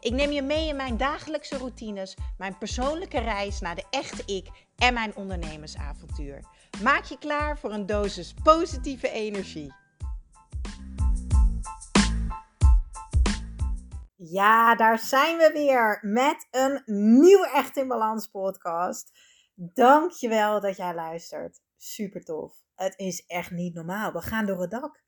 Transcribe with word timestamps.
Ik 0.00 0.12
neem 0.12 0.30
je 0.30 0.42
mee 0.42 0.68
in 0.68 0.76
mijn 0.76 0.96
dagelijkse 0.96 1.56
routines, 1.58 2.16
mijn 2.38 2.58
persoonlijke 2.58 3.18
reis 3.18 3.60
naar 3.60 3.74
de 3.74 3.84
echte 3.90 4.34
ik 4.34 4.48
en 4.76 4.94
mijn 4.94 5.16
ondernemersavontuur. 5.16 6.44
Maak 6.82 7.04
je 7.04 7.18
klaar 7.18 7.58
voor 7.58 7.72
een 7.72 7.86
dosis 7.86 8.34
positieve 8.42 9.10
energie. 9.10 9.74
Ja, 14.16 14.74
daar 14.74 14.98
zijn 14.98 15.36
we 15.36 15.50
weer 15.52 15.98
met 16.02 16.46
een 16.50 16.82
nieuwe 17.20 17.50
Echt 17.50 17.76
in 17.76 17.88
Balans 17.88 18.26
podcast. 18.26 19.12
Dankjewel 19.54 20.60
dat 20.60 20.76
jij 20.76 20.94
luistert. 20.94 21.60
Super 21.76 22.24
tof. 22.24 22.54
Het 22.74 22.98
is 22.98 23.26
echt 23.26 23.50
niet 23.50 23.74
normaal. 23.74 24.12
We 24.12 24.20
gaan 24.20 24.46
door 24.46 24.60
het 24.60 24.70
dak. 24.70 25.02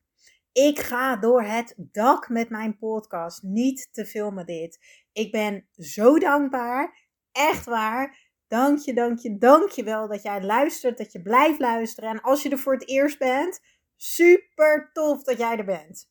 Ik 0.53 0.79
ga 0.79 1.15
door 1.15 1.43
het 1.43 1.73
dak 1.77 2.29
met 2.29 2.49
mijn 2.49 2.77
podcast. 2.77 3.43
Niet 3.43 3.89
te 3.91 4.05
filmen 4.05 4.45
dit. 4.45 4.79
Ik 5.13 5.31
ben 5.31 5.67
zo 5.77 6.19
dankbaar. 6.19 7.07
Echt 7.31 7.65
waar. 7.65 8.17
Dank 8.47 8.79
je, 8.79 8.93
dank 8.93 9.19
je, 9.19 9.37
dank 9.37 9.69
je 9.69 9.83
wel 9.83 10.07
dat 10.07 10.23
jij 10.23 10.43
luistert. 10.43 10.97
Dat 10.97 11.11
je 11.11 11.21
blijft 11.21 11.59
luisteren. 11.59 12.09
En 12.09 12.21
als 12.21 12.43
je 12.43 12.49
er 12.49 12.57
voor 12.57 12.73
het 12.73 12.87
eerst 12.87 13.19
bent, 13.19 13.59
super 13.95 14.89
tof 14.93 15.23
dat 15.23 15.37
jij 15.37 15.57
er 15.57 15.65
bent. 15.65 16.09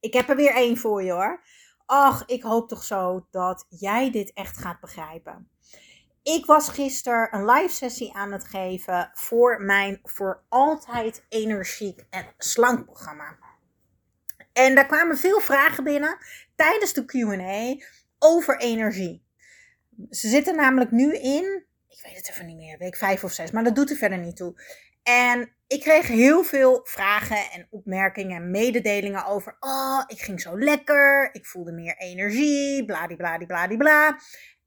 Ik 0.00 0.12
heb 0.12 0.28
er 0.28 0.36
weer 0.36 0.54
één 0.54 0.76
voor 0.76 1.02
je 1.02 1.12
hoor. 1.12 1.44
Ach, 1.86 2.26
ik 2.26 2.42
hoop 2.42 2.68
toch 2.68 2.84
zo 2.84 3.26
dat 3.30 3.66
jij 3.68 4.10
dit 4.10 4.32
echt 4.32 4.56
gaat 4.56 4.80
begrijpen. 4.80 5.50
Ik 6.22 6.46
was 6.46 6.68
gisteren 6.68 7.34
een 7.34 7.44
live 7.44 7.74
sessie 7.74 8.14
aan 8.14 8.32
het 8.32 8.44
geven 8.44 9.10
voor 9.14 9.62
mijn 9.62 10.00
voor 10.02 10.42
altijd 10.48 11.24
energiek 11.28 12.04
en 12.10 12.26
slank 12.38 12.84
programma. 12.84 13.38
En 14.52 14.74
daar 14.74 14.86
kwamen 14.86 15.18
veel 15.18 15.40
vragen 15.40 15.84
binnen 15.84 16.18
tijdens 16.56 16.92
de 16.92 17.04
QA 17.04 17.84
over 18.18 18.58
energie. 18.58 19.26
Ze 20.10 20.28
zitten 20.28 20.56
namelijk 20.56 20.90
nu 20.90 21.14
in, 21.14 21.64
ik 21.88 22.00
weet 22.02 22.16
het 22.16 22.28
even 22.28 22.46
niet 22.46 22.56
meer, 22.56 22.78
week 22.78 22.96
5 22.96 23.24
of 23.24 23.32
6, 23.32 23.50
maar 23.50 23.64
dat 23.64 23.74
doet 23.74 23.90
er 23.90 23.96
verder 23.96 24.18
niet 24.18 24.36
toe. 24.36 24.62
En 25.02 25.52
ik 25.66 25.80
kreeg 25.80 26.06
heel 26.06 26.44
veel 26.44 26.80
vragen 26.84 27.50
en 27.50 27.66
opmerkingen 27.70 28.36
en 28.36 28.50
mededelingen 28.50 29.26
over. 29.26 29.56
Oh, 29.60 30.02
ik 30.06 30.20
ging 30.20 30.40
zo 30.40 30.58
lekker. 30.58 31.28
Ik 31.32 31.46
voelde 31.46 31.72
meer 31.72 31.96
energie. 31.96 32.84
Bladibladibladibla. 32.84 34.18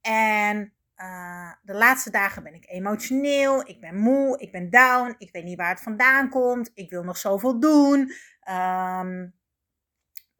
En 0.01 0.73
uh, 1.01 1.51
de 1.61 1.73
laatste 1.73 2.09
dagen 2.09 2.43
ben 2.43 2.53
ik 2.53 2.69
emotioneel, 2.69 3.67
ik 3.67 3.79
ben 3.79 3.97
moe, 3.97 4.39
ik 4.39 4.51
ben 4.51 4.69
down, 4.69 5.15
ik 5.17 5.31
weet 5.31 5.43
niet 5.43 5.57
waar 5.57 5.69
het 5.69 5.81
vandaan 5.81 6.29
komt, 6.29 6.71
ik 6.73 6.89
wil 6.89 7.03
nog 7.03 7.17
zoveel 7.17 7.59
doen. 7.59 8.11
Um, 8.49 9.39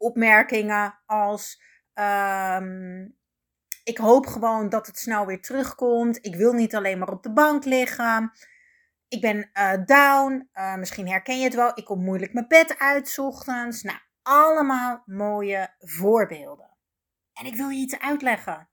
opmerkingen 0.01 0.99
als: 1.05 1.61
um, 1.93 3.17
Ik 3.83 3.97
hoop 3.97 4.25
gewoon 4.25 4.69
dat 4.69 4.87
het 4.87 4.99
snel 4.99 5.25
weer 5.25 5.41
terugkomt. 5.41 6.25
Ik 6.25 6.35
wil 6.35 6.53
niet 6.53 6.75
alleen 6.75 6.99
maar 6.99 7.11
op 7.11 7.23
de 7.23 7.33
bank 7.33 7.65
liggen. 7.65 8.31
Ik 9.07 9.21
ben 9.21 9.49
uh, 9.53 9.85
down. 9.85 10.49
Uh, 10.53 10.75
misschien 10.75 11.07
herken 11.07 11.37
je 11.37 11.43
het 11.43 11.55
wel. 11.55 11.71
Ik 11.73 11.85
kom 11.85 12.03
moeilijk 12.03 12.33
mijn 12.33 12.47
bed 12.47 12.79
uit 12.79 13.19
ochtends. 13.19 13.81
Nou, 13.81 13.97
allemaal 14.21 15.03
mooie 15.05 15.73
voorbeelden. 15.79 16.69
En 17.33 17.45
ik 17.45 17.55
wil 17.55 17.69
je 17.69 17.79
iets 17.79 17.99
uitleggen. 17.99 18.69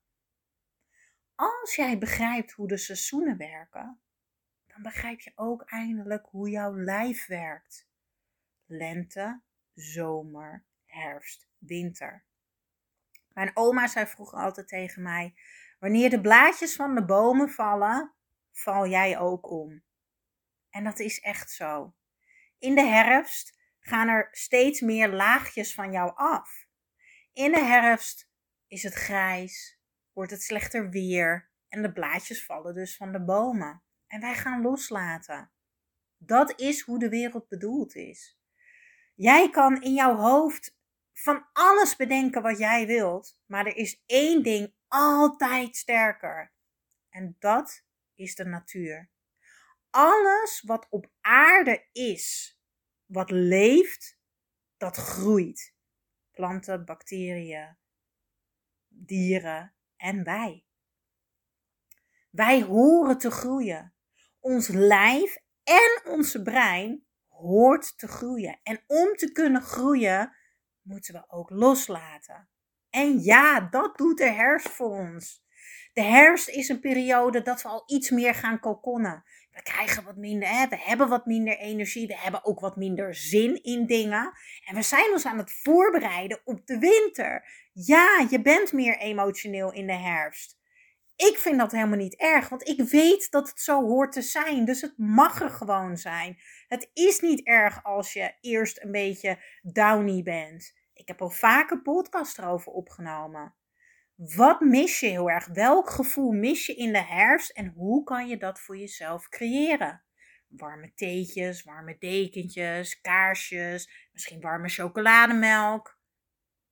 Als 1.39 1.75
jij 1.75 1.97
begrijpt 1.97 2.51
hoe 2.51 2.67
de 2.67 2.77
seizoenen 2.77 3.37
werken, 3.37 4.01
dan 4.67 4.81
begrijp 4.81 5.19
je 5.19 5.31
ook 5.35 5.61
eindelijk 5.61 6.25
hoe 6.25 6.49
jouw 6.49 6.75
lijf 6.75 7.25
werkt. 7.25 7.87
Lente, 8.65 9.41
zomer, 9.73 10.65
herfst, 10.85 11.47
winter. 11.57 12.25
Mijn 13.33 13.51
oma 13.53 13.87
zei 13.87 14.05
vroeger 14.07 14.37
altijd 14.37 14.67
tegen 14.67 15.01
mij: 15.01 15.35
Wanneer 15.79 16.09
de 16.09 16.21
blaadjes 16.21 16.75
van 16.75 16.95
de 16.95 17.05
bomen 17.05 17.49
vallen, 17.49 18.13
val 18.51 18.87
jij 18.87 19.19
ook 19.19 19.49
om. 19.49 19.83
En 20.69 20.83
dat 20.83 20.99
is 20.99 21.19
echt 21.19 21.51
zo. 21.51 21.95
In 22.57 22.75
de 22.75 22.85
herfst 22.85 23.59
gaan 23.79 24.07
er 24.07 24.27
steeds 24.31 24.81
meer 24.81 25.07
laagjes 25.07 25.73
van 25.73 25.91
jou 25.91 26.11
af. 26.15 26.67
In 27.33 27.51
de 27.51 27.63
herfst 27.63 28.29
is 28.67 28.83
het 28.83 28.93
grijs, 28.93 29.78
wordt 30.19 30.33
het 30.33 30.43
slechter 30.43 30.89
weer 30.89 31.49
en 31.67 31.81
de 31.81 31.91
blaadjes 31.91 32.45
vallen 32.45 32.73
dus 32.73 32.95
van 32.95 33.11
de 33.11 33.23
bomen. 33.23 33.83
En 34.07 34.21
wij 34.21 34.35
gaan 34.35 34.61
loslaten. 34.61 35.51
Dat 36.17 36.59
is 36.59 36.81
hoe 36.81 36.99
de 36.99 37.09
wereld 37.09 37.47
bedoeld 37.47 37.95
is. 37.95 38.39
Jij 39.15 39.49
kan 39.49 39.81
in 39.81 39.93
jouw 39.93 40.15
hoofd 40.15 40.77
van 41.13 41.47
alles 41.53 41.95
bedenken 41.95 42.41
wat 42.41 42.57
jij 42.57 42.87
wilt, 42.87 43.39
maar 43.45 43.65
er 43.65 43.75
is 43.75 44.03
één 44.05 44.43
ding 44.43 44.73
altijd 44.87 45.75
sterker. 45.75 46.51
En 47.09 47.35
dat 47.39 47.83
is 48.15 48.35
de 48.35 48.45
natuur. 48.45 49.09
Alles 49.89 50.61
wat 50.65 50.87
op 50.89 51.11
aarde 51.21 51.87
is, 51.91 52.57
wat 53.05 53.31
leeft, 53.31 54.19
dat 54.77 54.95
groeit. 54.95 55.73
Planten, 56.31 56.85
bacteriën, 56.85 57.77
dieren, 58.87 59.73
en 59.99 60.23
wij. 60.23 60.63
Wij 62.29 62.61
horen 62.61 63.17
te 63.17 63.31
groeien. 63.31 63.93
Ons 64.39 64.67
lijf 64.67 65.37
en 65.63 66.01
onze 66.05 66.41
brein 66.41 67.05
hoort 67.27 67.97
te 67.97 68.07
groeien. 68.07 68.59
En 68.63 68.83
om 68.87 69.15
te 69.15 69.31
kunnen 69.31 69.61
groeien, 69.61 70.35
moeten 70.81 71.13
we 71.13 71.23
ook 71.27 71.49
loslaten. 71.49 72.49
En 72.89 73.19
ja, 73.19 73.59
dat 73.59 73.97
doet 73.97 74.17
de 74.17 74.29
herfst 74.29 74.69
voor 74.69 74.89
ons. 74.89 75.43
De 75.93 76.01
herfst 76.01 76.49
is 76.49 76.69
een 76.69 76.79
periode 76.79 77.41
dat 77.41 77.61
we 77.61 77.67
al 77.67 77.83
iets 77.85 78.09
meer 78.09 78.35
gaan 78.35 78.59
kokonnen. 78.59 79.23
We 79.59 79.71
krijgen 79.71 80.03
wat 80.03 80.15
minder, 80.15 80.67
we 80.69 80.77
hebben 80.79 81.07
wat 81.07 81.25
minder 81.25 81.57
energie, 81.57 82.07
we 82.07 82.17
hebben 82.17 82.45
ook 82.45 82.59
wat 82.59 82.75
minder 82.75 83.15
zin 83.15 83.63
in 83.63 83.85
dingen. 83.85 84.33
En 84.65 84.75
we 84.75 84.81
zijn 84.81 85.11
ons 85.11 85.25
aan 85.25 85.37
het 85.37 85.51
voorbereiden 85.51 86.41
op 86.43 86.65
de 86.65 86.77
winter. 86.77 87.49
Ja, 87.73 88.25
je 88.29 88.41
bent 88.41 88.73
meer 88.73 88.97
emotioneel 88.97 89.73
in 89.73 89.87
de 89.87 89.93
herfst. 89.93 90.57
Ik 91.15 91.37
vind 91.37 91.59
dat 91.59 91.71
helemaal 91.71 91.97
niet 91.97 92.15
erg, 92.15 92.49
want 92.49 92.67
ik 92.67 92.81
weet 92.81 93.31
dat 93.31 93.49
het 93.49 93.59
zo 93.59 93.81
hoort 93.81 94.11
te 94.11 94.21
zijn. 94.21 94.65
Dus 94.65 94.81
het 94.81 94.97
mag 94.97 95.41
er 95.41 95.49
gewoon 95.49 95.97
zijn. 95.97 96.37
Het 96.67 96.89
is 96.93 97.19
niet 97.19 97.45
erg 97.45 97.83
als 97.83 98.13
je 98.13 98.33
eerst 98.41 98.83
een 98.83 98.91
beetje 98.91 99.43
downy 99.61 100.23
bent. 100.23 100.73
Ik 100.93 101.07
heb 101.07 101.21
al 101.21 101.29
vaker 101.29 101.81
podcast 101.81 102.37
erover 102.37 102.71
opgenomen. 102.71 103.55
Wat 104.25 104.59
mis 104.59 104.99
je 104.99 105.07
heel 105.07 105.29
erg? 105.29 105.47
Welk 105.47 105.89
gevoel 105.89 106.31
mis 106.31 106.65
je 106.65 106.75
in 106.75 106.91
de 106.91 107.03
herfst 107.03 107.49
en 107.49 107.67
hoe 107.67 108.03
kan 108.03 108.27
je 108.27 108.37
dat 108.37 108.59
voor 108.59 108.77
jezelf 108.77 109.29
creëren? 109.29 110.03
Warme 110.47 110.93
theetjes, 110.93 111.63
warme 111.63 111.97
dekentjes, 111.99 113.01
kaarsjes, 113.01 114.09
misschien 114.11 114.41
warme 114.41 114.69
chocolademelk, 114.69 115.99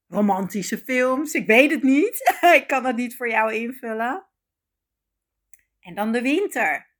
romantische 0.08 0.78
films, 0.78 1.34
ik 1.34 1.46
weet 1.46 1.72
het 1.72 1.84
niet. 1.84 2.38
ik 2.62 2.68
kan 2.68 2.84
dat 2.84 2.96
niet 2.96 3.16
voor 3.16 3.30
jou 3.30 3.54
invullen. 3.54 4.28
En 5.80 5.96
dan 5.96 6.12
de 6.12 6.22
winter. 6.22 6.96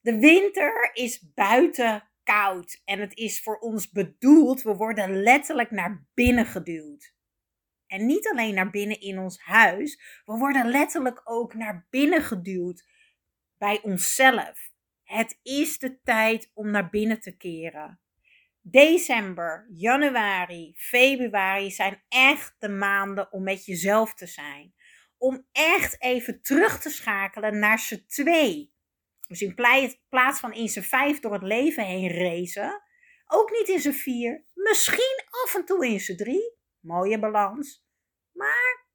De 0.00 0.18
winter 0.18 0.90
is 0.92 1.32
buiten 1.34 2.10
koud 2.22 2.80
en 2.84 3.00
het 3.00 3.16
is 3.16 3.42
voor 3.42 3.58
ons 3.58 3.90
bedoeld, 3.90 4.62
we 4.62 4.74
worden 4.74 5.22
letterlijk 5.22 5.70
naar 5.70 6.06
binnen 6.14 6.46
geduwd. 6.46 7.14
En 7.92 8.06
niet 8.06 8.28
alleen 8.28 8.54
naar 8.54 8.70
binnen 8.70 9.00
in 9.00 9.18
ons 9.18 9.40
huis, 9.40 10.22
we 10.24 10.36
worden 10.36 10.70
letterlijk 10.70 11.20
ook 11.24 11.54
naar 11.54 11.86
binnen 11.90 12.22
geduwd 12.22 12.84
bij 13.58 13.82
onszelf. 13.82 14.70
Het 15.04 15.38
is 15.42 15.78
de 15.78 16.00
tijd 16.02 16.50
om 16.54 16.70
naar 16.70 16.90
binnen 16.90 17.20
te 17.20 17.36
keren. 17.36 18.00
December, 18.60 19.66
januari, 19.72 20.72
februari 20.76 21.70
zijn 21.70 22.02
echt 22.08 22.54
de 22.58 22.68
maanden 22.68 23.32
om 23.32 23.42
met 23.42 23.64
jezelf 23.64 24.14
te 24.14 24.26
zijn. 24.26 24.74
Om 25.18 25.46
echt 25.52 26.02
even 26.02 26.42
terug 26.42 26.80
te 26.80 26.90
schakelen 26.90 27.58
naar 27.58 27.78
z'n 27.78 28.04
twee. 28.06 28.72
Dus 29.28 29.42
in 29.42 29.54
plaats 30.08 30.40
van 30.40 30.52
in 30.52 30.68
z'n 30.68 30.80
vijf 30.80 31.20
door 31.20 31.32
het 31.32 31.42
leven 31.42 31.84
heen 31.84 32.10
racen, 32.10 32.82
ook 33.26 33.50
niet 33.50 33.68
in 33.68 33.80
z'n 33.80 33.92
vier, 33.92 34.44
misschien 34.54 35.24
af 35.44 35.54
en 35.54 35.64
toe 35.64 35.86
in 35.86 36.00
z'n 36.00 36.16
drie. 36.16 36.60
Mooie 36.82 37.18
balans. 37.18 37.84
Maar 38.32 38.86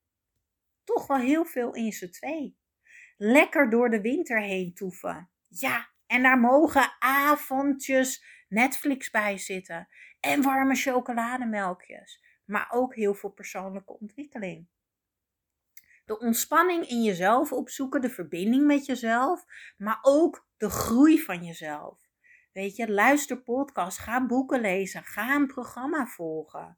toch 0.83 1.07
wel 1.07 1.17
heel 1.17 1.45
veel 1.45 1.73
in 1.73 1.91
z'n 1.91 2.09
twee. 2.09 2.57
Lekker 3.17 3.69
door 3.69 3.89
de 3.89 4.01
winter 4.01 4.41
heen 4.41 4.73
toeven. 4.73 5.29
Ja, 5.47 5.89
en 6.05 6.23
daar 6.23 6.39
mogen 6.39 6.95
avondjes 6.99 8.25
Netflix 8.49 9.09
bij 9.09 9.37
zitten. 9.37 9.87
En 10.19 10.41
warme 10.41 10.75
chocolademelkjes. 10.75 12.23
Maar 12.45 12.67
ook 12.69 12.95
heel 12.95 13.13
veel 13.13 13.29
persoonlijke 13.29 13.99
ontwikkeling. 13.99 14.67
De 16.05 16.19
ontspanning 16.19 16.87
in 16.87 17.03
jezelf 17.03 17.51
opzoeken, 17.51 18.01
de 18.01 18.09
verbinding 18.09 18.65
met 18.65 18.85
jezelf, 18.85 19.45
maar 19.77 19.99
ook 20.01 20.47
de 20.57 20.69
groei 20.69 21.19
van 21.21 21.43
jezelf. 21.43 21.99
Weet 22.51 22.75
je, 22.75 22.91
luister 22.91 23.41
podcast, 23.41 23.97
ga 23.97 24.25
boeken 24.25 24.61
lezen, 24.61 25.03
ga 25.03 25.35
een 25.35 25.47
programma 25.47 26.05
volgen. 26.05 26.77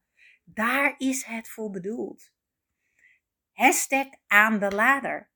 Daar 0.53 0.95
is 0.97 1.23
het 1.23 1.49
voor 1.49 1.69
bedoeld. 1.69 2.31
Hashtag 3.53 4.07
aan 4.27 4.59
de 4.59 4.71
lader. 4.71 5.31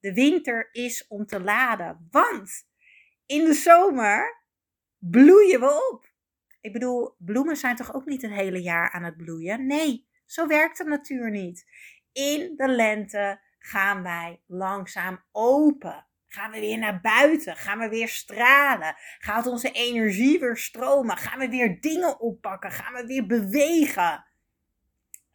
De 0.00 0.12
winter 0.12 0.68
is 0.72 1.06
om 1.08 1.26
te 1.26 1.40
laden, 1.40 2.08
want 2.10 2.68
in 3.26 3.44
de 3.44 3.54
zomer 3.54 4.44
bloeien 4.98 5.60
we 5.60 5.90
op. 5.92 6.14
Ik 6.60 6.72
bedoel, 6.72 7.14
bloemen 7.18 7.56
zijn 7.56 7.76
toch 7.76 7.94
ook 7.94 8.06
niet 8.06 8.22
het 8.22 8.30
hele 8.30 8.62
jaar 8.62 8.90
aan 8.90 9.04
het 9.04 9.16
bloeien? 9.16 9.66
Nee, 9.66 10.08
zo 10.26 10.46
werkt 10.46 10.78
de 10.78 10.84
natuur 10.84 11.30
niet. 11.30 11.66
In 12.12 12.56
de 12.56 12.68
lente 12.68 13.40
gaan 13.58 14.02
wij 14.02 14.42
langzaam 14.46 15.24
open. 15.32 16.06
Gaan 16.26 16.50
we 16.50 16.60
weer 16.60 16.78
naar 16.78 17.00
buiten? 17.00 17.56
Gaan 17.56 17.78
we 17.78 17.88
weer 17.88 18.08
stralen? 18.08 18.94
Gaat 19.18 19.46
onze 19.46 19.70
energie 19.70 20.38
weer 20.38 20.56
stromen? 20.56 21.16
Gaan 21.16 21.38
we 21.38 21.48
weer 21.48 21.80
dingen 21.80 22.20
oppakken? 22.20 22.70
Gaan 22.70 22.94
we 22.94 23.06
weer 23.06 23.26
bewegen? 23.26 24.24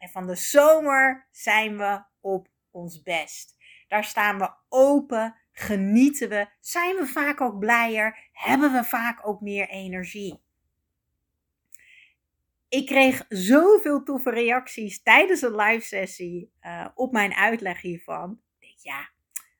En 0.02 0.08
van 0.08 0.26
de 0.26 0.34
zomer 0.34 1.28
zijn 1.30 1.76
we 1.78 2.02
op 2.20 2.48
ons 2.70 3.02
best. 3.02 3.56
Daar 3.88 4.04
staan 4.04 4.38
we 4.38 4.54
open, 4.68 5.36
genieten 5.52 6.28
we, 6.28 6.46
zijn 6.60 6.96
we 6.96 7.06
vaak 7.06 7.40
ook 7.40 7.58
blijer, 7.58 8.30
hebben 8.32 8.72
we 8.72 8.84
vaak 8.84 9.26
ook 9.26 9.40
meer 9.40 9.68
energie. 9.68 10.42
Ik 12.68 12.86
kreeg 12.86 13.24
zoveel 13.28 14.02
toffe 14.02 14.30
reacties 14.30 15.02
tijdens 15.02 15.42
een 15.42 15.56
live 15.56 15.86
sessie 15.86 16.52
uh, 16.62 16.88
op 16.94 17.12
mijn 17.12 17.34
uitleg 17.34 17.80
hiervan. 17.80 18.40
Ik 18.58 18.66
denk, 18.66 18.78
ja, 18.78 19.08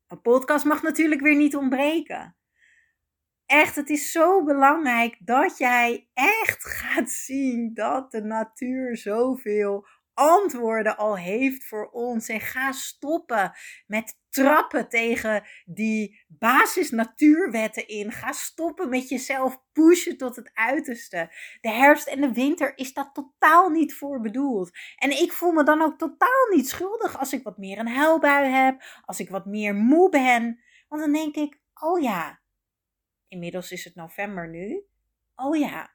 een 0.08 0.20
podcast 0.20 0.64
mag 0.64 0.82
natuurlijk 0.82 1.20
weer 1.20 1.36
niet 1.36 1.56
ontbreken. 1.56 2.36
Echt, 3.46 3.76
het 3.76 3.90
is 3.90 4.12
zo 4.12 4.44
belangrijk 4.44 5.16
dat 5.18 5.58
jij 5.58 6.08
echt 6.14 6.64
gaat 6.80 7.10
zien 7.10 7.74
dat 7.74 8.10
de 8.10 8.22
natuur 8.22 8.96
zoveel 8.96 9.86
antwoorden 10.14 10.96
al 10.96 11.16
heeft 11.16 11.66
voor 11.66 11.90
ons. 11.90 12.28
En 12.28 12.40
ga 12.40 12.72
stoppen 12.72 13.52
met 13.86 14.20
trappen 14.28 14.88
tegen 14.88 15.44
die 15.64 16.24
basis 16.28 16.90
natuurwetten 16.90 17.88
in. 17.88 18.12
Ga 18.12 18.32
stoppen 18.32 18.88
met 18.88 19.08
jezelf 19.08 19.62
pushen 19.72 20.16
tot 20.16 20.36
het 20.36 20.50
uiterste. 20.54 21.32
De 21.60 21.70
herfst 21.70 22.06
en 22.06 22.20
de 22.20 22.32
winter 22.32 22.78
is 22.78 22.92
dat 22.92 23.14
totaal 23.14 23.68
niet 23.68 23.94
voor 23.94 24.20
bedoeld. 24.20 24.70
En 24.96 25.10
ik 25.10 25.32
voel 25.32 25.52
me 25.52 25.64
dan 25.64 25.82
ook 25.82 25.98
totaal 25.98 26.48
niet 26.54 26.68
schuldig 26.68 27.18
als 27.18 27.32
ik 27.32 27.42
wat 27.42 27.58
meer 27.58 27.78
een 27.78 27.88
huilbui 27.88 28.48
heb, 28.48 28.82
als 29.04 29.20
ik 29.20 29.28
wat 29.28 29.46
meer 29.46 29.74
moe 29.74 30.08
ben. 30.08 30.60
Want 30.88 31.02
dan 31.02 31.12
denk 31.12 31.36
ik, 31.36 31.60
oh 31.74 32.00
ja, 32.00 32.40
inmiddels 33.28 33.70
is 33.70 33.84
het 33.84 33.94
november 33.94 34.48
nu. 34.48 34.84
Oh 35.34 35.56
ja, 35.56 35.94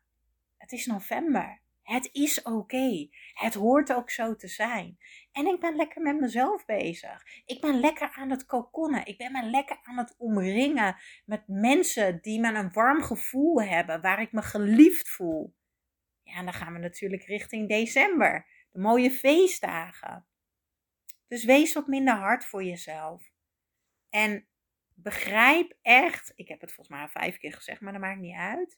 het 0.57 0.71
is 0.71 0.85
november. 0.85 1.61
Het 1.87 2.09
is 2.11 2.41
oké. 2.41 3.07
Het 3.33 3.53
hoort 3.53 3.93
ook 3.93 4.09
zo 4.09 4.35
te 4.35 4.47
zijn. 4.47 4.97
En 5.31 5.45
ik 5.45 5.59
ben 5.59 5.75
lekker 5.75 6.01
met 6.01 6.19
mezelf 6.19 6.65
bezig. 6.65 7.23
Ik 7.45 7.61
ben 7.61 7.79
lekker 7.79 8.09
aan 8.09 8.29
het 8.29 8.45
kokonnen. 8.45 9.05
Ik 9.05 9.17
ben 9.17 9.31
me 9.31 9.43
lekker 9.43 9.79
aan 9.83 9.97
het 9.97 10.15
omringen 10.17 10.95
met 11.25 11.47
mensen 11.47 12.21
die 12.21 12.39
me 12.39 12.53
een 12.53 12.71
warm 12.71 13.01
gevoel 13.01 13.61
hebben, 13.61 14.01
waar 14.01 14.21
ik 14.21 14.31
me 14.31 14.41
geliefd 14.41 15.09
voel. 15.09 15.55
Ja, 16.23 16.33
en 16.33 16.45
dan 16.45 16.53
gaan 16.53 16.73
we 16.73 16.79
natuurlijk 16.79 17.23
richting 17.23 17.69
december. 17.69 18.47
De 18.71 18.79
mooie 18.79 19.11
feestdagen. 19.11 20.27
Dus 21.27 21.43
wees 21.43 21.73
wat 21.73 21.87
minder 21.87 22.15
hard 22.15 22.45
voor 22.45 22.63
jezelf. 22.63 23.29
En 24.09 24.47
begrijp 24.93 25.77
echt, 25.81 26.31
ik 26.35 26.47
heb 26.47 26.61
het 26.61 26.73
volgens 26.73 26.97
mij 26.97 27.07
vijf 27.07 27.37
keer 27.37 27.53
gezegd, 27.53 27.81
maar 27.81 27.91
dat 27.91 28.01
maakt 28.01 28.19
niet 28.19 28.37
uit 28.37 28.77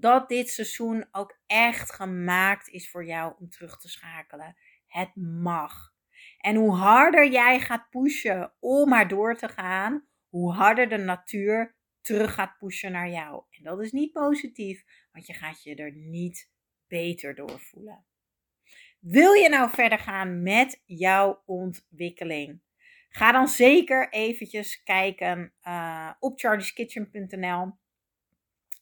dat 0.00 0.28
dit 0.28 0.48
seizoen 0.48 1.08
ook 1.12 1.38
echt 1.46 1.92
gemaakt 1.92 2.68
is 2.68 2.90
voor 2.90 3.04
jou 3.04 3.34
om 3.38 3.50
terug 3.50 3.78
te 3.78 3.88
schakelen. 3.88 4.56
Het 4.86 5.16
mag. 5.16 5.94
En 6.38 6.56
hoe 6.56 6.74
harder 6.74 7.30
jij 7.30 7.60
gaat 7.60 7.90
pushen 7.90 8.52
om 8.60 8.88
maar 8.88 9.08
door 9.08 9.36
te 9.36 9.48
gaan, 9.48 10.06
hoe 10.28 10.52
harder 10.52 10.88
de 10.88 10.96
natuur 10.96 11.76
terug 12.00 12.34
gaat 12.34 12.58
pushen 12.58 12.92
naar 12.92 13.10
jou. 13.10 13.44
En 13.50 13.62
dat 13.62 13.80
is 13.80 13.92
niet 13.92 14.12
positief, 14.12 14.84
want 15.12 15.26
je 15.26 15.32
gaat 15.32 15.62
je 15.62 15.74
er 15.74 15.92
niet 15.92 16.50
beter 16.86 17.34
door 17.34 17.60
voelen. 17.60 18.06
Wil 19.00 19.32
je 19.32 19.48
nou 19.48 19.70
verder 19.70 19.98
gaan 19.98 20.42
met 20.42 20.82
jouw 20.84 21.42
ontwikkeling? 21.46 22.60
Ga 23.08 23.32
dan 23.32 23.48
zeker 23.48 24.12
eventjes 24.12 24.82
kijken 24.82 25.52
uh, 25.62 26.12
op 26.18 26.38
charlieskitchen.nl. 26.38 27.72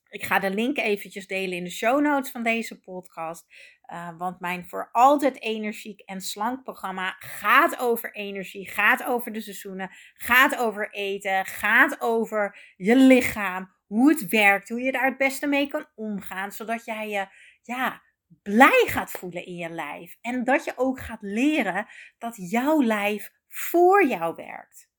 Ik 0.08 0.24
ga 0.24 0.38
de 0.38 0.50
link 0.50 0.78
eventjes 0.78 1.26
delen 1.26 1.56
in 1.56 1.64
de 1.64 1.70
show 1.70 2.00
notes 2.00 2.30
van 2.30 2.42
deze 2.42 2.80
podcast. 2.80 3.46
Uh, 3.92 4.18
want 4.18 4.40
mijn 4.40 4.66
voor 4.66 4.88
altijd 4.92 5.42
energiek 5.42 6.00
en 6.00 6.20
slank 6.20 6.62
programma 6.62 7.16
gaat 7.18 7.78
over 7.78 8.14
energie, 8.14 8.68
gaat 8.68 9.04
over 9.04 9.32
de 9.32 9.40
seizoenen, 9.40 9.90
gaat 10.14 10.56
over 10.56 10.90
eten, 10.90 11.46
gaat 11.46 12.00
over 12.00 12.58
je 12.76 12.96
lichaam, 12.96 13.74
hoe 13.86 14.10
het 14.10 14.28
werkt, 14.28 14.68
hoe 14.68 14.80
je 14.80 14.92
daar 14.92 15.06
het 15.06 15.16
beste 15.16 15.46
mee 15.46 15.66
kan 15.66 15.86
omgaan, 15.94 16.52
zodat 16.52 16.84
jij 16.84 17.08
je 17.08 17.26
ja, 17.62 18.02
blij 18.42 18.84
gaat 18.86 19.10
voelen 19.10 19.46
in 19.46 19.54
je 19.54 19.70
lijf. 19.70 20.16
En 20.20 20.44
dat 20.44 20.64
je 20.64 20.72
ook 20.76 21.00
gaat 21.00 21.22
leren 21.22 21.86
dat 22.18 22.50
jouw 22.50 22.82
lijf 22.82 23.32
voor 23.48 24.06
jou 24.06 24.34
werkt. 24.34 24.90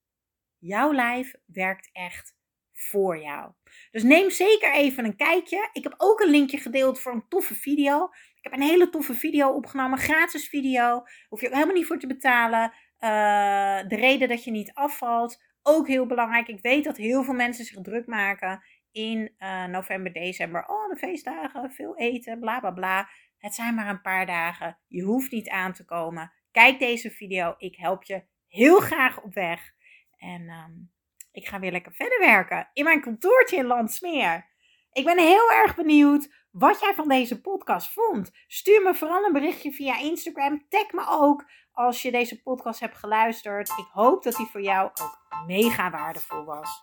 Jouw 0.58 0.92
lijf 0.92 1.34
werkt 1.46 1.90
echt 1.92 2.37
voor 2.78 3.18
jou. 3.18 3.52
Dus 3.90 4.02
neem 4.02 4.30
zeker 4.30 4.72
even 4.72 5.04
een 5.04 5.16
kijkje. 5.16 5.68
Ik 5.72 5.82
heb 5.82 5.94
ook 5.96 6.20
een 6.20 6.30
linkje 6.30 6.58
gedeeld 6.58 7.00
voor 7.00 7.12
een 7.12 7.28
toffe 7.28 7.54
video. 7.54 8.04
Ik 8.34 8.44
heb 8.44 8.52
een 8.52 8.62
hele 8.62 8.90
toffe 8.90 9.14
video 9.14 9.50
opgenomen, 9.50 9.98
gratis 9.98 10.48
video. 10.48 11.02
Hoef 11.28 11.40
je 11.40 11.46
ook 11.46 11.52
helemaal 11.52 11.74
niet 11.74 11.86
voor 11.86 11.98
te 11.98 12.06
betalen. 12.06 12.72
Uh, 13.00 13.88
de 13.88 13.96
reden 13.96 14.28
dat 14.28 14.44
je 14.44 14.50
niet 14.50 14.74
afvalt, 14.74 15.42
ook 15.62 15.88
heel 15.88 16.06
belangrijk. 16.06 16.48
Ik 16.48 16.60
weet 16.60 16.84
dat 16.84 16.96
heel 16.96 17.22
veel 17.24 17.34
mensen 17.34 17.64
zich 17.64 17.82
druk 17.82 18.06
maken 18.06 18.62
in 18.92 19.34
uh, 19.38 19.64
november, 19.64 20.12
december. 20.12 20.66
Oh, 20.66 20.88
de 20.88 20.96
feestdagen, 20.96 21.70
veel 21.70 21.96
eten, 21.96 22.40
bla 22.40 22.60
bla 22.60 22.70
bla. 22.70 23.08
Het 23.38 23.54
zijn 23.54 23.74
maar 23.74 23.88
een 23.88 24.00
paar 24.00 24.26
dagen. 24.26 24.78
Je 24.86 25.02
hoeft 25.02 25.30
niet 25.30 25.48
aan 25.48 25.72
te 25.72 25.84
komen. 25.84 26.32
Kijk 26.50 26.78
deze 26.78 27.10
video. 27.10 27.54
Ik 27.58 27.76
help 27.76 28.04
je 28.04 28.24
heel 28.48 28.80
graag 28.80 29.22
op 29.22 29.34
weg. 29.34 29.72
En 30.18 30.50
um, 30.50 30.90
ik 31.32 31.48
ga 31.48 31.58
weer 31.58 31.72
lekker 31.72 31.92
verder 31.92 32.18
werken 32.18 32.70
in 32.72 32.84
mijn 32.84 33.00
kantoortje 33.00 33.56
in 33.56 33.66
Landsmeer. 33.66 34.48
Ik 34.92 35.04
ben 35.04 35.18
heel 35.18 35.50
erg 35.52 35.74
benieuwd 35.74 36.28
wat 36.50 36.80
jij 36.80 36.94
van 36.94 37.08
deze 37.08 37.40
podcast 37.40 37.92
vond. 37.92 38.30
Stuur 38.46 38.82
me 38.82 38.94
vooral 38.94 39.24
een 39.24 39.32
berichtje 39.32 39.72
via 39.72 39.98
Instagram. 39.98 40.66
Tag 40.68 40.92
me 40.92 41.06
ook 41.08 41.44
als 41.72 42.02
je 42.02 42.10
deze 42.10 42.42
podcast 42.42 42.80
hebt 42.80 42.96
geluisterd. 42.96 43.68
Ik 43.68 43.88
hoop 43.92 44.22
dat 44.22 44.36
die 44.36 44.46
voor 44.46 44.62
jou 44.62 44.84
ook 44.84 45.18
mega 45.46 45.90
waardevol 45.90 46.44
was. 46.44 46.82